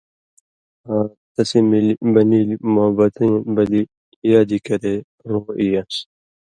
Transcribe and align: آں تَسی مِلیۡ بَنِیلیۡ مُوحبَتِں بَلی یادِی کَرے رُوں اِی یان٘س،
آں 0.93 1.05
تَسی 1.33 1.59
مِلیۡ 1.69 1.99
بَنِیلیۡ 2.13 2.61
مُوحبَتِں 2.73 3.33
بَلی 3.55 3.81
یادِی 4.29 4.59
کَرے 4.65 4.93
رُوں 5.29 5.43
اِی 5.59 5.67
یان٘س، 5.73 5.95